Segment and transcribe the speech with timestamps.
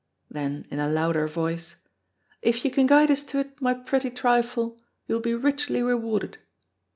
[0.31, 1.75] Then, in a louder voice,
[2.41, 6.39] "If you can guide us to it, my pretty trifle, you'll be richly rewarded."